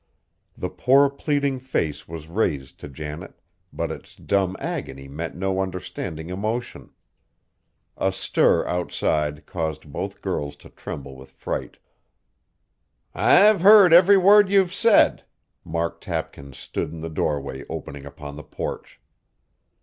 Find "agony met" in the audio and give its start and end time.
4.59-5.35